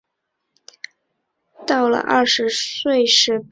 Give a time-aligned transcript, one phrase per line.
[1.67, 3.49] 到了二十岁时便离开山中。